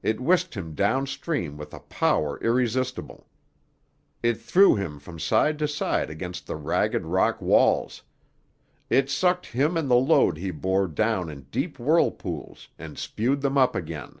It 0.00 0.20
whisked 0.20 0.54
him 0.56 0.76
downstream 0.76 1.56
with 1.56 1.74
a 1.74 1.80
power 1.80 2.38
irresistible. 2.38 3.26
It 4.22 4.34
threw 4.36 4.76
him 4.76 5.00
from 5.00 5.18
side 5.18 5.58
to 5.58 5.66
side 5.66 6.08
against 6.08 6.46
the 6.46 6.54
ragged 6.54 7.04
rock 7.04 7.42
walls. 7.42 8.02
It 8.90 9.10
sucked 9.10 9.46
him 9.46 9.76
and 9.76 9.90
the 9.90 9.96
load 9.96 10.36
he 10.38 10.52
bore 10.52 10.86
down 10.86 11.28
in 11.28 11.48
deep 11.50 11.80
whirlpools 11.80 12.68
and 12.78 12.96
spewed 12.96 13.40
them 13.40 13.58
up 13.58 13.74
again. 13.74 14.20